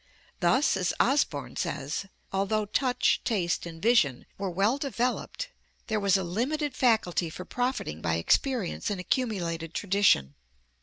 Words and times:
Thus, 0.39 0.75
as 0.77 0.93
Osborn 0.99 1.57
says, 1.57 2.07
although 2.33 2.65
touch, 2.65 3.21
taste 3.23 3.67
and 3.67 3.79
vision 3.79 4.25
were 4.35 4.49
well 4.49 4.79
developed 4.79 5.49
there 5.85 5.99
was 5.99 6.17
a 6.17 6.23
limited 6.23 6.75
faculty 6.75 7.29
for 7.29 7.45
profiting 7.45 8.01
by 8.01 8.15
experience 8.15 8.89
and 8.89 8.99
accumulated 8.99 9.75
tradition. 9.75 10.33